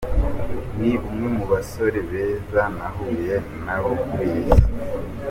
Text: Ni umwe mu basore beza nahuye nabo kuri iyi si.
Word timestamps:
Ni 0.79 0.91
umwe 1.09 1.27
mu 1.37 1.45
basore 1.51 1.99
beza 2.09 2.61
nahuye 2.77 3.35
nabo 3.65 3.91
kuri 4.07 4.25
iyi 4.39 4.51
si. 4.61 4.67